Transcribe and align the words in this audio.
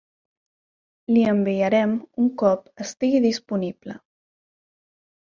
Li 1.17 1.25
enviarem 1.33 1.91
un 2.23 2.31
cop 2.43 2.71
estigui 2.85 3.21
disponible. 3.27 3.99